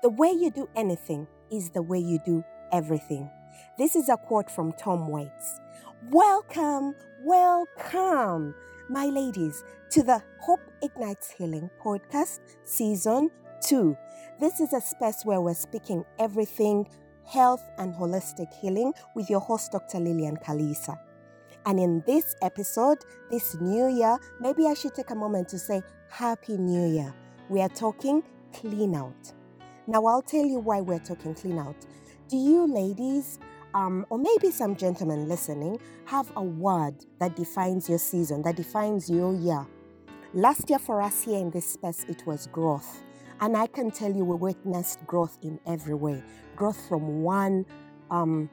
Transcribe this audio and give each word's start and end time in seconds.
The 0.00 0.10
way 0.10 0.30
you 0.30 0.52
do 0.52 0.68
anything 0.76 1.26
is 1.50 1.70
the 1.70 1.82
way 1.82 1.98
you 1.98 2.20
do 2.24 2.44
everything. 2.70 3.28
This 3.78 3.96
is 3.96 4.08
a 4.08 4.16
quote 4.16 4.48
from 4.48 4.72
Tom 4.74 5.08
Waits. 5.08 5.60
Welcome, 6.12 6.94
welcome, 7.24 8.54
my 8.88 9.06
ladies, 9.06 9.64
to 9.90 10.04
the 10.04 10.22
Hope 10.40 10.60
Ignites 10.82 11.32
Healing 11.32 11.68
podcast, 11.84 12.38
season 12.62 13.28
two. 13.60 13.96
This 14.38 14.60
is 14.60 14.72
a 14.72 14.80
space 14.80 15.22
where 15.24 15.40
we're 15.40 15.54
speaking 15.54 16.04
everything 16.20 16.86
health 17.26 17.68
and 17.78 17.92
holistic 17.92 18.54
healing 18.54 18.92
with 19.16 19.28
your 19.28 19.40
host, 19.40 19.72
Dr. 19.72 19.98
Lillian 19.98 20.36
Kalisa. 20.36 20.96
And 21.66 21.80
in 21.80 22.04
this 22.06 22.36
episode, 22.40 22.98
this 23.32 23.56
new 23.60 23.88
year, 23.88 24.16
maybe 24.38 24.68
I 24.68 24.74
should 24.74 24.94
take 24.94 25.10
a 25.10 25.16
moment 25.16 25.48
to 25.48 25.58
say 25.58 25.82
Happy 26.08 26.56
New 26.56 26.86
Year. 26.86 27.12
We 27.48 27.60
are 27.62 27.68
talking 27.68 28.22
clean 28.52 28.94
out. 28.94 29.34
Now, 29.88 30.04
I'll 30.04 30.20
tell 30.20 30.44
you 30.44 30.58
why 30.58 30.82
we're 30.82 30.98
talking 30.98 31.34
clean 31.34 31.58
out. 31.58 31.74
Do 32.28 32.36
you 32.36 32.66
ladies, 32.66 33.38
um, 33.72 34.04
or 34.10 34.18
maybe 34.18 34.50
some 34.50 34.76
gentlemen 34.76 35.26
listening, 35.26 35.80
have 36.04 36.30
a 36.36 36.42
word 36.42 36.94
that 37.20 37.34
defines 37.36 37.88
your 37.88 37.96
season, 37.96 38.42
that 38.42 38.56
defines 38.56 39.08
your 39.08 39.34
year? 39.34 39.66
Last 40.34 40.68
year 40.68 40.78
for 40.78 41.00
us 41.00 41.22
here 41.22 41.38
in 41.38 41.50
this 41.50 41.72
space, 41.72 42.04
it 42.06 42.26
was 42.26 42.48
growth. 42.48 43.02
And 43.40 43.56
I 43.56 43.66
can 43.66 43.90
tell 43.90 44.12
you, 44.14 44.26
we 44.26 44.36
witnessed 44.36 45.06
growth 45.06 45.38
in 45.40 45.58
every 45.66 45.94
way 45.94 46.22
growth 46.54 46.86
from 46.86 47.22
one 47.22 47.64
um, 48.10 48.50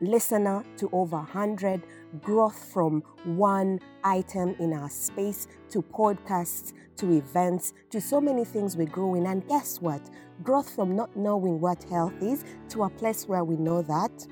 listener 0.00 0.64
to 0.76 0.88
over 0.92 1.16
100, 1.16 1.82
growth 2.22 2.72
from 2.72 3.02
one 3.24 3.80
item 4.04 4.54
in 4.58 4.72
our 4.72 4.88
space 4.88 5.46
to 5.70 5.82
podcasts 5.82 6.72
to 6.96 7.12
events 7.12 7.72
to 7.90 8.00
so 8.00 8.20
many 8.20 8.44
things 8.44 8.76
we're 8.76 8.86
growing. 8.86 9.26
And 9.26 9.46
guess 9.48 9.80
what? 9.80 10.02
Growth 10.42 10.74
from 10.74 10.96
not 10.96 11.16
knowing 11.16 11.60
what 11.60 11.82
health 11.84 12.14
is 12.20 12.44
to 12.70 12.84
a 12.84 12.90
place 12.90 13.26
where 13.26 13.44
we 13.44 13.56
know 13.56 13.82
that 13.82 14.26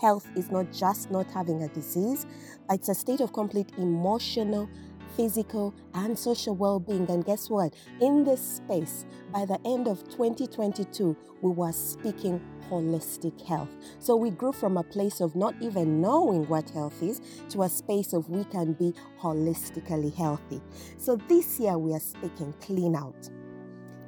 health 0.00 0.28
is 0.36 0.50
not 0.50 0.72
just 0.72 1.10
not 1.10 1.30
having 1.30 1.62
a 1.62 1.68
disease, 1.68 2.26
it's 2.70 2.88
a 2.88 2.94
state 2.94 3.20
of 3.20 3.32
complete 3.32 3.72
emotional 3.78 4.68
physical 5.16 5.74
and 5.94 6.18
social 6.18 6.54
well 6.54 6.80
being. 6.80 7.08
And 7.10 7.24
guess 7.24 7.50
what? 7.50 7.74
In 8.00 8.24
this 8.24 8.40
space, 8.40 9.06
by 9.32 9.44
the 9.44 9.58
end 9.64 9.88
of 9.88 10.04
2022, 10.08 11.16
we 11.42 11.50
were 11.50 11.72
speaking 11.72 12.40
holistic 12.70 13.40
health. 13.46 13.74
So 13.98 14.16
we 14.16 14.30
grew 14.30 14.52
from 14.52 14.76
a 14.76 14.82
place 14.82 15.20
of 15.20 15.34
not 15.34 15.54
even 15.60 16.00
knowing 16.00 16.46
what 16.48 16.70
health 16.70 17.02
is 17.02 17.20
to 17.50 17.62
a 17.62 17.68
space 17.68 18.12
of 18.12 18.28
we 18.28 18.44
can 18.44 18.74
be 18.74 18.92
holistically 19.20 20.14
healthy. 20.14 20.60
So 20.96 21.16
this 21.28 21.58
year 21.58 21.78
we 21.78 21.94
are 21.94 22.00
speaking 22.00 22.54
clean 22.60 22.94
out. 22.94 23.30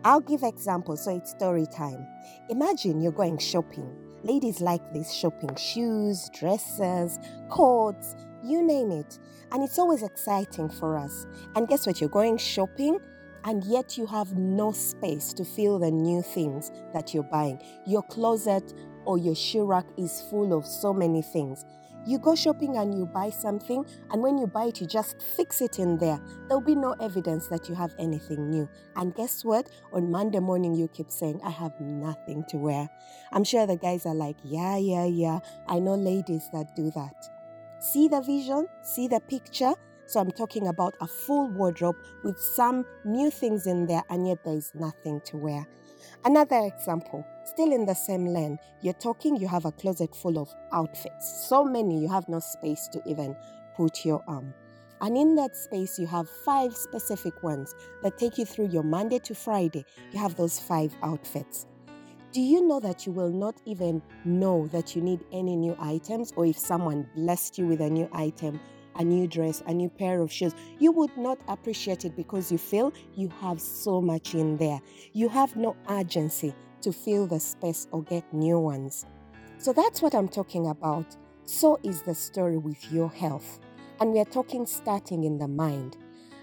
I'll 0.02 0.20
give 0.20 0.42
examples, 0.42 1.04
so 1.04 1.14
it's 1.14 1.30
story 1.30 1.66
time. 1.66 2.06
Imagine 2.48 3.02
you're 3.02 3.12
going 3.12 3.36
shopping. 3.38 3.94
Ladies 4.22 4.60
like 4.60 4.92
this 4.92 5.12
shopping 5.12 5.54
shoes, 5.56 6.30
dresses, 6.38 7.18
coats, 7.50 8.14
you 8.44 8.62
name 8.62 8.90
it. 8.90 9.18
And 9.52 9.62
it's 9.62 9.78
always 9.78 10.02
exciting 10.02 10.68
for 10.68 10.96
us. 10.96 11.26
And 11.56 11.68
guess 11.68 11.86
what? 11.86 12.00
You're 12.00 12.10
going 12.10 12.38
shopping 12.38 13.00
and 13.44 13.64
yet 13.64 13.96
you 13.96 14.06
have 14.06 14.34
no 14.34 14.72
space 14.72 15.32
to 15.34 15.44
feel 15.44 15.78
the 15.78 15.90
new 15.90 16.22
things 16.22 16.70
that 16.92 17.14
you're 17.14 17.22
buying. 17.22 17.60
Your 17.86 18.02
closet 18.02 18.74
or 19.04 19.18
your 19.18 19.34
shoe 19.34 19.64
rack 19.64 19.86
is 19.96 20.22
full 20.30 20.52
of 20.52 20.66
so 20.66 20.92
many 20.92 21.22
things. 21.22 21.64
You 22.06 22.18
go 22.18 22.34
shopping 22.34 22.78
and 22.78 22.96
you 22.96 23.04
buy 23.04 23.28
something, 23.28 23.84
and 24.10 24.22
when 24.22 24.38
you 24.38 24.46
buy 24.46 24.64
it, 24.64 24.80
you 24.80 24.86
just 24.86 25.20
fix 25.36 25.60
it 25.60 25.78
in 25.78 25.98
there. 25.98 26.18
There'll 26.48 26.62
be 26.62 26.74
no 26.74 26.92
evidence 26.92 27.46
that 27.48 27.68
you 27.68 27.74
have 27.74 27.94
anything 27.98 28.48
new. 28.48 28.70
And 28.96 29.14
guess 29.14 29.44
what? 29.44 29.68
On 29.92 30.10
Monday 30.10 30.38
morning, 30.38 30.74
you 30.74 30.88
keep 30.88 31.10
saying, 31.10 31.42
I 31.44 31.50
have 31.50 31.78
nothing 31.78 32.44
to 32.48 32.56
wear. 32.56 32.88
I'm 33.32 33.44
sure 33.44 33.66
the 33.66 33.76
guys 33.76 34.06
are 34.06 34.14
like, 34.14 34.36
Yeah, 34.42 34.78
yeah, 34.78 35.04
yeah. 35.04 35.40
I 35.68 35.78
know 35.78 35.94
ladies 35.94 36.48
that 36.54 36.74
do 36.74 36.90
that. 36.92 37.39
See 37.80 38.08
the 38.08 38.20
vision? 38.20 38.66
See 38.82 39.08
the 39.08 39.20
picture? 39.20 39.72
So 40.06 40.20
I'm 40.20 40.30
talking 40.30 40.68
about 40.68 40.96
a 41.00 41.06
full 41.06 41.48
wardrobe 41.48 41.96
with 42.22 42.38
some 42.38 42.84
new 43.04 43.30
things 43.30 43.66
in 43.66 43.86
there, 43.86 44.02
and 44.10 44.28
yet 44.28 44.44
there 44.44 44.56
is 44.56 44.70
nothing 44.74 45.22
to 45.26 45.38
wear. 45.38 45.66
Another 46.24 46.58
example, 46.66 47.24
still 47.46 47.72
in 47.72 47.86
the 47.86 47.94
same 47.94 48.26
lane, 48.26 48.58
you're 48.82 48.92
talking, 48.94 49.36
you 49.36 49.48
have 49.48 49.64
a 49.64 49.72
closet 49.72 50.14
full 50.14 50.38
of 50.38 50.52
outfits. 50.72 51.46
So 51.48 51.64
many, 51.64 52.02
you 52.02 52.08
have 52.08 52.28
no 52.28 52.40
space 52.40 52.86
to 52.92 53.00
even 53.06 53.34
put 53.76 54.04
your 54.04 54.22
arm. 54.28 54.52
And 55.00 55.16
in 55.16 55.34
that 55.36 55.56
space, 55.56 55.98
you 55.98 56.06
have 56.08 56.28
five 56.44 56.76
specific 56.76 57.42
ones 57.42 57.74
that 58.02 58.18
take 58.18 58.36
you 58.36 58.44
through 58.44 58.68
your 58.68 58.82
Monday 58.82 59.20
to 59.20 59.34
Friday. 59.34 59.86
You 60.12 60.18
have 60.18 60.36
those 60.36 60.60
five 60.60 60.94
outfits. 61.02 61.66
Do 62.32 62.40
you 62.40 62.64
know 62.64 62.78
that 62.78 63.06
you 63.06 63.12
will 63.12 63.32
not 63.32 63.56
even 63.64 64.00
know 64.24 64.68
that 64.68 64.94
you 64.94 65.02
need 65.02 65.24
any 65.32 65.56
new 65.56 65.76
items, 65.80 66.32
or 66.36 66.46
if 66.46 66.56
someone 66.56 67.08
blessed 67.16 67.58
you 67.58 67.66
with 67.66 67.80
a 67.80 67.90
new 67.90 68.08
item, 68.12 68.60
a 68.94 69.02
new 69.02 69.26
dress, 69.26 69.64
a 69.66 69.74
new 69.74 69.88
pair 69.88 70.20
of 70.20 70.30
shoes, 70.30 70.54
you 70.78 70.92
would 70.92 71.16
not 71.16 71.40
appreciate 71.48 72.04
it 72.04 72.14
because 72.14 72.52
you 72.52 72.58
feel 72.58 72.92
you 73.16 73.28
have 73.40 73.60
so 73.60 74.00
much 74.00 74.36
in 74.36 74.56
there. 74.58 74.80
You 75.12 75.28
have 75.28 75.56
no 75.56 75.74
urgency 75.88 76.54
to 76.82 76.92
fill 76.92 77.26
the 77.26 77.40
space 77.40 77.88
or 77.90 78.04
get 78.04 78.32
new 78.32 78.60
ones. 78.60 79.06
So 79.58 79.72
that's 79.72 80.00
what 80.00 80.14
I'm 80.14 80.28
talking 80.28 80.68
about. 80.68 81.16
So 81.46 81.80
is 81.82 82.02
the 82.02 82.14
story 82.14 82.58
with 82.58 82.92
your 82.92 83.08
health. 83.10 83.58
And 83.98 84.12
we 84.12 84.20
are 84.20 84.24
talking 84.24 84.66
starting 84.66 85.24
in 85.24 85.36
the 85.36 85.48
mind. 85.48 85.96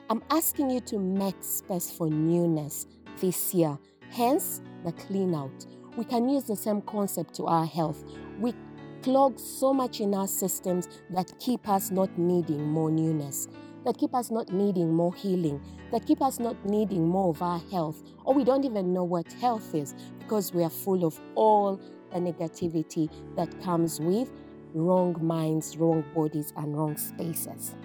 I'm 0.09 0.21
asking 0.31 0.69
you 0.69 0.81
to 0.81 0.99
make 0.99 1.41
space 1.41 1.89
for 1.89 2.09
newness 2.09 2.87
this 3.21 3.53
year, 3.53 3.79
hence 4.09 4.61
the 4.83 4.91
clean 4.91 5.33
out 5.33 5.65
we 5.97 6.05
can 6.05 6.29
use 6.29 6.43
the 6.43 6.55
same 6.55 6.81
concept 6.83 7.33
to 7.33 7.45
our 7.45 7.65
health. 7.65 8.03
We 8.39 8.53
clog 9.01 9.39
so 9.39 9.73
much 9.73 9.99
in 9.99 10.13
our 10.13 10.27
systems 10.27 10.87
that 11.09 11.33
keep 11.39 11.67
us 11.67 11.91
not 11.91 12.15
needing 12.17 12.69
more 12.69 12.91
newness, 12.91 13.47
that 13.83 13.97
keep 13.97 14.13
us 14.13 14.29
not 14.29 14.53
needing 14.53 14.93
more 14.93 15.13
healing, 15.13 15.59
that 15.91 16.05
keep 16.05 16.21
us 16.21 16.39
not 16.39 16.63
needing 16.65 17.07
more 17.07 17.31
of 17.31 17.41
our 17.41 17.59
health, 17.71 18.03
or 18.25 18.33
we 18.33 18.43
don't 18.43 18.63
even 18.63 18.93
know 18.93 19.03
what 19.03 19.31
health 19.33 19.73
is 19.73 19.95
because 20.19 20.53
we 20.53 20.63
are 20.63 20.69
full 20.69 21.03
of 21.03 21.19
all 21.35 21.81
the 22.13 22.19
negativity 22.19 23.09
that 23.35 23.61
comes 23.63 23.99
with 23.99 24.31
wrong 24.73 25.15
minds, 25.19 25.77
wrong 25.77 26.03
bodies, 26.13 26.53
and 26.57 26.77
wrong 26.77 26.95
spaces. 26.95 27.75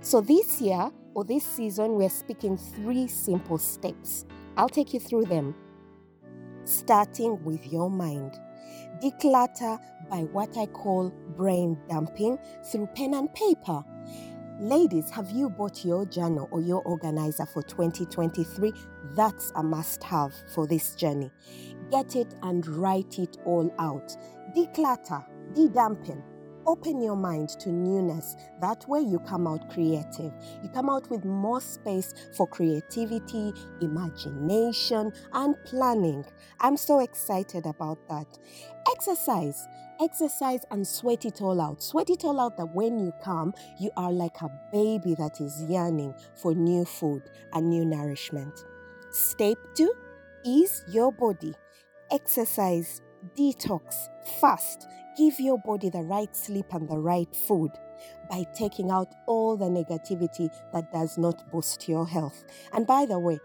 So, 0.00 0.20
this 0.20 0.60
year 0.60 0.90
or 1.14 1.24
this 1.24 1.44
season, 1.44 1.96
we're 1.96 2.08
speaking 2.08 2.56
three 2.56 3.08
simple 3.08 3.58
steps. 3.58 4.24
I'll 4.56 4.68
take 4.68 4.94
you 4.94 5.00
through 5.00 5.24
them 5.24 5.54
starting 6.68 7.42
with 7.42 7.66
your 7.72 7.90
mind. 7.90 8.38
Declutter 9.02 9.78
by 10.10 10.20
what 10.32 10.56
I 10.56 10.66
call 10.66 11.10
brain 11.36 11.78
dumping 11.88 12.38
through 12.70 12.88
pen 12.94 13.14
and 13.14 13.32
paper. 13.32 13.82
Ladies, 14.60 15.08
have 15.10 15.30
you 15.30 15.48
bought 15.50 15.84
your 15.84 16.04
journal 16.04 16.48
or 16.50 16.60
your 16.60 16.82
organizer 16.82 17.46
for 17.46 17.62
2023? 17.62 18.72
That's 19.14 19.52
a 19.54 19.62
must 19.62 20.02
have 20.02 20.34
for 20.52 20.66
this 20.66 20.94
journey. 20.96 21.30
Get 21.90 22.16
it 22.16 22.34
and 22.42 22.66
write 22.66 23.18
it 23.18 23.36
all 23.44 23.72
out. 23.78 24.16
Declutter, 24.56 25.24
de 25.54 25.68
dumping 25.68 26.22
open 26.68 27.00
your 27.00 27.16
mind 27.16 27.48
to 27.60 27.70
newness. 27.70 28.36
That 28.60 28.86
way, 28.86 29.00
you 29.00 29.18
come 29.20 29.46
out 29.46 29.70
creative. 29.70 30.32
You 30.62 30.68
come 30.68 30.90
out 30.90 31.10
with 31.10 31.24
more 31.24 31.62
space 31.62 32.12
for 32.36 32.46
creativity, 32.46 33.54
imagination, 33.80 35.10
and 35.32 35.56
planning. 35.64 36.26
I'm 36.60 36.76
so 36.76 37.00
excited 37.00 37.64
about 37.64 38.06
that. 38.08 38.26
Exercise. 38.92 39.66
Exercise 40.00 40.60
and 40.70 40.86
sweat 40.86 41.24
it 41.24 41.40
all 41.40 41.58
out. 41.58 41.82
Sweat 41.82 42.10
it 42.10 42.22
all 42.24 42.38
out 42.38 42.58
that 42.58 42.74
when 42.74 42.98
you 42.98 43.12
come, 43.24 43.54
you 43.80 43.90
are 43.96 44.12
like 44.12 44.36
a 44.42 44.50
baby 44.70 45.14
that 45.18 45.40
is 45.40 45.64
yearning 45.68 46.14
for 46.36 46.54
new 46.54 46.84
food 46.84 47.22
and 47.54 47.70
new 47.70 47.84
nourishment. 47.86 48.66
Step 49.10 49.56
two 49.74 49.92
ease 50.44 50.84
your 50.86 51.10
body. 51.12 51.54
Exercise, 52.10 53.00
detox, 53.36 54.08
fast 54.40 54.86
give 55.18 55.40
your 55.40 55.58
body 55.58 55.90
the 55.90 56.02
right 56.02 56.34
sleep 56.34 56.72
and 56.72 56.88
the 56.88 56.96
right 56.96 57.34
food 57.34 57.72
by 58.30 58.44
taking 58.54 58.90
out 58.90 59.12
all 59.26 59.56
the 59.56 59.64
negativity 59.64 60.48
that 60.72 60.92
does 60.92 61.18
not 61.18 61.50
boost 61.50 61.88
your 61.88 62.06
health. 62.06 62.44
And 62.72 62.86
by 62.86 63.04
the 63.04 63.18
way, 63.18 63.40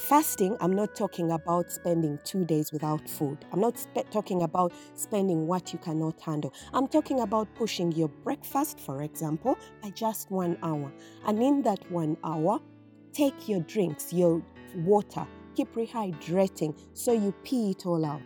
fasting, 0.00 0.56
I'm 0.60 0.72
not 0.72 0.96
talking 0.96 1.30
about 1.30 1.70
spending 1.70 2.18
two 2.24 2.44
days 2.44 2.72
without 2.72 3.08
food. 3.08 3.38
I'm 3.52 3.60
not 3.60 3.86
talking 4.10 4.42
about 4.42 4.72
spending 4.94 5.46
what 5.46 5.72
you 5.72 5.78
cannot 5.78 6.20
handle. 6.20 6.52
I'm 6.74 6.88
talking 6.88 7.20
about 7.20 7.54
pushing 7.54 7.92
your 7.92 8.08
breakfast, 8.08 8.80
for 8.80 9.02
example, 9.02 9.56
by 9.82 9.90
just 9.90 10.32
one 10.32 10.58
hour. 10.64 10.92
And 11.26 11.40
in 11.40 11.62
that 11.62 11.88
one 11.92 12.16
hour, 12.24 12.58
take 13.12 13.48
your 13.48 13.60
drinks, 13.60 14.12
your 14.12 14.42
water, 14.76 15.26
keep 15.54 15.72
rehydrating 15.74 16.76
so 16.94 17.12
you 17.12 17.32
pee 17.44 17.70
it 17.70 17.86
all 17.86 18.04
out. 18.04 18.22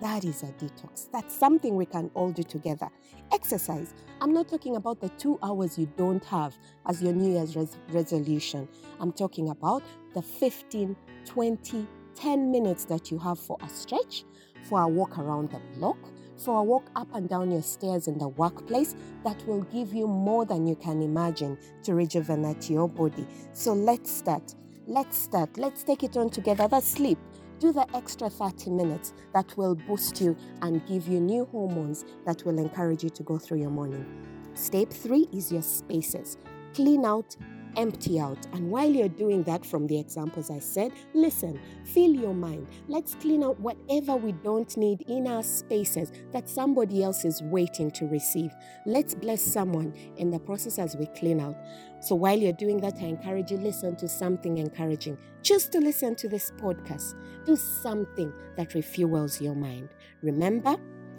That 0.00 0.24
is 0.24 0.42
a 0.42 0.46
detox. 0.46 1.08
That's 1.12 1.34
something 1.34 1.76
we 1.76 1.84
can 1.84 2.10
all 2.14 2.30
do 2.30 2.42
together. 2.42 2.88
Exercise. 3.32 3.92
I'm 4.22 4.32
not 4.32 4.48
talking 4.48 4.76
about 4.76 5.00
the 5.00 5.10
two 5.10 5.38
hours 5.42 5.78
you 5.78 5.86
don't 5.96 6.24
have 6.24 6.56
as 6.86 7.02
your 7.02 7.12
New 7.12 7.32
Year's 7.34 7.54
res- 7.54 7.76
resolution. 7.90 8.66
I'm 8.98 9.12
talking 9.12 9.50
about 9.50 9.82
the 10.14 10.22
15, 10.22 10.96
20, 11.26 11.86
10 12.14 12.50
minutes 12.50 12.84
that 12.86 13.10
you 13.10 13.18
have 13.18 13.38
for 13.38 13.58
a 13.62 13.68
stretch, 13.68 14.24
for 14.62 14.80
a 14.80 14.88
walk 14.88 15.18
around 15.18 15.50
the 15.50 15.60
block, 15.76 15.98
for 16.38 16.58
a 16.58 16.62
walk 16.62 16.90
up 16.96 17.14
and 17.14 17.28
down 17.28 17.50
your 17.50 17.62
stairs 17.62 18.08
in 18.08 18.16
the 18.16 18.28
workplace 18.28 18.94
that 19.24 19.46
will 19.46 19.62
give 19.64 19.92
you 19.92 20.06
more 20.06 20.46
than 20.46 20.66
you 20.66 20.76
can 20.76 21.02
imagine 21.02 21.58
to 21.82 21.94
rejuvenate 21.94 22.70
your 22.70 22.88
body. 22.88 23.26
So 23.52 23.74
let's 23.74 24.10
start. 24.10 24.54
Let's 24.86 25.18
start. 25.18 25.58
Let's 25.58 25.84
take 25.84 26.02
it 26.02 26.16
on 26.16 26.30
together. 26.30 26.68
That's 26.68 26.88
sleep. 26.88 27.18
Do 27.60 27.74
the 27.74 27.86
extra 27.94 28.30
30 28.30 28.70
minutes 28.70 29.12
that 29.34 29.54
will 29.58 29.74
boost 29.74 30.18
you 30.18 30.34
and 30.62 30.84
give 30.86 31.06
you 31.06 31.20
new 31.20 31.44
hormones 31.44 32.06
that 32.24 32.42
will 32.46 32.58
encourage 32.58 33.04
you 33.04 33.10
to 33.10 33.22
go 33.22 33.36
through 33.36 33.58
your 33.58 33.68
morning. 33.68 34.06
Step 34.54 34.88
three 34.90 35.28
is 35.30 35.52
your 35.52 35.60
spaces. 35.60 36.38
Clean 36.72 37.04
out 37.04 37.36
empty 37.76 38.20
out. 38.20 38.38
And 38.52 38.70
while 38.70 38.90
you're 38.90 39.08
doing 39.08 39.42
that, 39.44 39.64
from 39.64 39.86
the 39.86 39.98
examples 39.98 40.50
I 40.50 40.58
said, 40.58 40.92
listen, 41.14 41.60
fill 41.84 42.14
your 42.14 42.34
mind. 42.34 42.66
Let's 42.88 43.14
clean 43.14 43.42
out 43.42 43.58
whatever 43.60 44.16
we 44.16 44.32
don't 44.32 44.74
need 44.76 45.02
in 45.08 45.26
our 45.26 45.42
spaces 45.42 46.12
that 46.32 46.48
somebody 46.48 47.02
else 47.02 47.24
is 47.24 47.42
waiting 47.42 47.90
to 47.92 48.06
receive. 48.06 48.52
Let's 48.86 49.14
bless 49.14 49.42
someone 49.42 49.94
in 50.16 50.30
the 50.30 50.38
process 50.38 50.78
as 50.78 50.96
we 50.96 51.06
clean 51.06 51.40
out. 51.40 51.56
So 52.00 52.14
while 52.14 52.38
you're 52.38 52.52
doing 52.52 52.80
that, 52.80 52.94
I 53.00 53.06
encourage 53.06 53.50
you 53.50 53.58
listen 53.58 53.96
to 53.96 54.08
something 54.08 54.58
encouraging. 54.58 55.18
Choose 55.42 55.68
to 55.68 55.78
listen 55.78 56.14
to 56.16 56.28
this 56.28 56.50
podcast. 56.52 57.14
Do 57.44 57.56
something 57.56 58.32
that 58.56 58.70
refuels 58.70 59.40
your 59.40 59.54
mind. 59.54 59.90
Remember, 60.22 60.76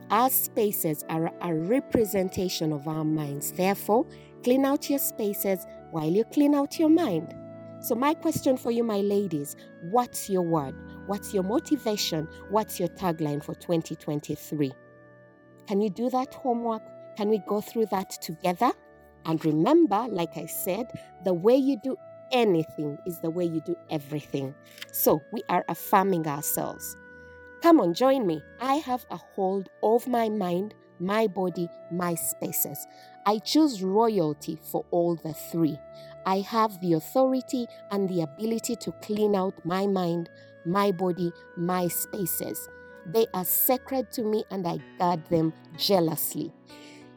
our 0.10 0.30
spaces 0.30 1.06
are 1.08 1.32
a 1.42 1.54
representation 1.54 2.74
of 2.74 2.88
our 2.88 3.06
minds. 3.06 3.54
Therefore, 3.54 4.06
clean 4.44 4.66
out 4.66 4.90
your 4.90 5.00
spaces 5.00 5.66
while 5.92 6.10
you 6.10 6.24
clean 6.26 6.56
out 6.56 6.80
your 6.80 6.90
mind. 6.90 7.36
So, 7.82 7.96
my 7.96 8.14
question 8.14 8.58
for 8.58 8.72
you, 8.72 8.84
my 8.84 9.00
ladies 9.00 9.56
what's 9.82 10.30
your 10.30 10.44
word? 10.44 10.76
What's 11.08 11.34
your 11.34 11.44
motivation? 11.44 12.28
What's 12.50 12.80
your 12.80 12.90
tagline 12.90 13.44
for 13.44 13.56
2023? 13.56 14.72
Can 15.68 15.82
you 15.82 15.90
do 15.90 16.10
that 16.12 16.34
homework? 16.34 16.84
Can 17.18 17.30
we 17.30 17.42
go 17.48 17.60
through 17.60 17.88
that 17.88 18.10
together? 18.22 18.72
And 19.26 19.44
remember, 19.44 20.06
like 20.10 20.38
I 20.38 20.46
said, 20.46 20.88
the 21.26 21.34
way 21.34 21.56
you 21.56 21.78
do 21.84 21.96
anything 22.32 22.98
is 23.06 23.20
the 23.20 23.30
way 23.30 23.46
you 23.46 23.62
do 23.62 23.76
everything. 23.90 24.54
So, 24.92 25.22
we 25.32 25.42
are 25.50 25.66
affirming 25.68 26.28
ourselves. 26.28 26.98
Come 27.62 27.80
on, 27.80 27.94
join 27.94 28.26
me. 28.26 28.42
I 28.60 28.76
have 28.76 29.06
a 29.12 29.18
hold 29.18 29.70
of 29.84 30.08
my 30.08 30.30
mind, 30.30 30.74
my 31.00 31.28
body, 31.28 31.70
my 31.92 32.16
spaces. 32.16 32.88
I 33.26 33.38
choose 33.38 33.84
royalty 33.84 34.58
for 34.62 34.84
all 34.90 35.16
the 35.16 35.34
three. 35.34 35.78
I 36.26 36.40
have 36.40 36.80
the 36.82 36.94
authority 36.94 37.68
and 37.92 38.10
the 38.10 38.22
ability 38.22 38.76
to 38.78 38.92
clean 39.04 39.36
out 39.36 39.54
my 39.64 39.86
mind, 39.86 40.30
my 40.66 40.92
body, 40.92 41.32
my 41.56 41.88
spaces. 41.88 42.68
They 43.06 43.28
are 43.34 43.46
sacred 43.46 44.12
to 44.14 44.24
me 44.24 44.44
and 44.50 44.68
I 44.68 44.80
guard 44.98 45.26
them 45.28 45.54
jealously. 45.78 46.52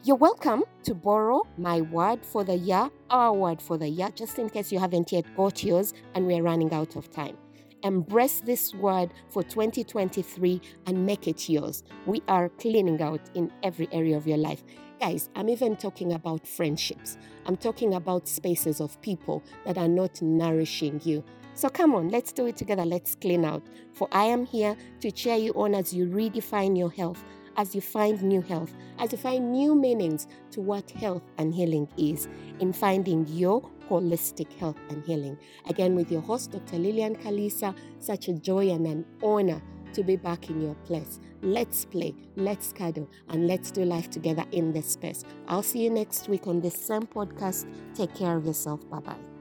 You're 0.03 0.17
welcome 0.17 0.65
to 0.83 0.95
borrow 0.95 1.47
my 1.56 1.81
word 1.81 2.27
for 2.27 2.45
the 2.45 2.56
year, 2.56 2.91
our 3.09 3.33
word 3.33 3.62
for 3.62 3.79
the 3.79 3.89
year, 3.89 4.11
just 4.15 4.39
in 4.39 4.51
case 4.51 4.71
you 4.71 4.79
haven't 4.79 5.11
yet 5.11 5.25
got 5.35 5.65
yours 5.65 5.95
and 6.15 6.27
we're 6.27 6.43
running 6.43 6.75
out 6.75 6.97
of 6.97 7.11
time. 7.11 7.39
Embrace 7.83 8.41
this 8.41 8.75
word 8.75 9.12
for 9.31 9.43
2023 9.43 10.61
and 10.87 11.06
make 11.06 11.29
it 11.29 11.49
yours. 11.49 11.83
We 12.06 12.23
are 12.29 12.51
cleaning 12.51 13.01
out 13.01 13.21
in 13.35 13.51
every 13.62 13.89
area 13.93 14.17
of 14.17 14.27
your 14.27 14.39
life. 14.39 14.65
Guys, 15.00 15.29
I'm 15.35 15.49
even 15.49 15.76
talking 15.76 16.12
about 16.12 16.46
friendships. 16.46 17.19
I'm 17.46 17.56
talking 17.56 17.94
about 17.94 18.29
spaces 18.29 18.81
of 18.81 19.00
people 19.02 19.43
that 19.67 19.76
are 19.76 19.88
not 19.88 20.23
nourishing 20.23 21.00
you. 21.05 21.25
So 21.55 21.69
come 21.69 21.94
on, 21.94 22.08
let's 22.08 22.32
do 22.32 22.46
it 22.46 22.56
together. 22.56 22.85
Let's 22.85 23.17
clean 23.17 23.44
out. 23.44 23.62
For 23.93 24.08
I 24.12 24.25
am 24.25 24.46
here 24.46 24.76
to 25.00 25.11
cheer 25.11 25.37
you 25.37 25.52
on 25.55 25.75
as 25.75 25.93
you 25.93 26.06
redefine 26.06 26.79
your 26.79 26.91
health, 26.91 27.23
as 27.56 27.75
you 27.75 27.81
find 27.81 28.23
new 28.23 28.41
health, 28.41 28.73
as 28.99 29.12
you 29.12 29.19
find 29.19 29.52
new 29.52 29.75
meanings 29.75 30.29
to 30.52 30.61
what 30.61 30.91
health 30.93 31.23
and 31.38 31.52
healing 31.52 31.88
is, 31.99 32.29
in 32.61 32.73
finding 32.73 33.26
your 33.26 33.69
holistic 33.91 34.52
health 34.58 34.79
and 34.91 35.05
healing. 35.05 35.37
Again, 35.69 35.96
with 35.96 36.11
your 36.11 36.23
host, 36.23 36.52
Dr. 36.52 36.79
Lillian 36.79 37.17
Kalisa, 37.17 37.75
such 37.99 38.29
a 38.29 38.32
joy 38.32 38.70
and 38.70 38.87
an 38.87 39.05
honor 39.23 39.61
to 39.94 40.02
be 40.02 40.17
back 40.17 40.50
in 40.50 40.61
your 40.61 40.75
place. 40.87 41.20
Let's 41.43 41.85
play, 41.85 42.14
let's 42.37 42.73
cuddle, 42.73 43.08
and 43.29 43.46
let's 43.46 43.70
do 43.70 43.85
life 43.85 44.11
together 44.11 44.44
in 44.52 44.73
this 44.73 44.91
space. 44.91 45.25
I'll 45.49 45.62
see 45.62 45.85
you 45.85 45.91
next 45.91 46.29
week 46.29 46.46
on 46.46 46.61
the 46.61 46.70
same 46.70 47.06
podcast. 47.06 47.67
Take 47.94 48.14
care 48.14 48.37
of 48.37 48.46
yourself. 48.46 48.88
Bye 48.88 49.00
bye. 49.00 49.34